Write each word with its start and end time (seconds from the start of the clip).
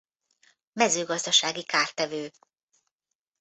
Mezőgazdasági 0.73 1.63
kártevő. 1.63 2.31